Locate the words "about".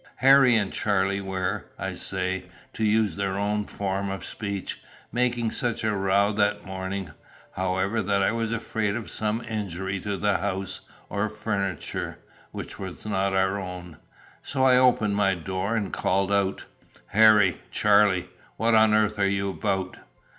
19.51-19.97